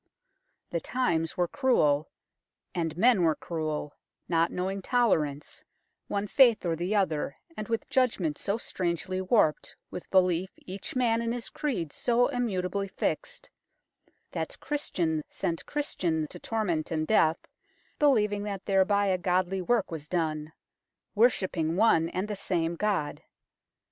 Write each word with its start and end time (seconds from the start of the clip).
The 0.71 0.79
times 0.79 1.37
were 1.37 1.47
cruel, 1.47 2.09
and 2.73 2.97
men 2.97 3.21
were 3.21 3.35
cruel, 3.35 3.93
not 4.27 4.51
knowing 4.51 4.81
tolerance, 4.81 5.63
one 6.07 6.25
faith 6.25 6.65
or 6.65 6.75
the 6.75 6.95
other, 6.95 7.35
and 7.55 7.67
with 7.67 7.87
judg 7.87 8.19
ment 8.19 8.39
so 8.39 8.57
strangely 8.57 9.21
warped, 9.21 9.75
with 9.91 10.09
belief 10.09 10.49
each 10.57 10.95
man 10.95 11.21
in 11.21 11.31
his 11.33 11.49
creed 11.49 11.93
so 11.93 12.29
immutably 12.29 12.87
fixed, 12.87 13.47
that 14.31 14.57
Christian 14.59 15.21
sent 15.29 15.67
Christian 15.67 16.25
to 16.31 16.39
torment 16.39 16.89
and 16.89 17.05
death 17.05 17.37
believing 17.99 18.41
that 18.41 18.65
thereby 18.65 19.05
a 19.05 19.19
godly 19.19 19.61
work 19.61 19.91
was 19.91 20.07
done, 20.07 20.51
worshipping 21.13 21.75
one 21.75 22.09
and 22.09 22.27
the 22.27 22.35
same 22.35 22.75
God. 22.75 23.21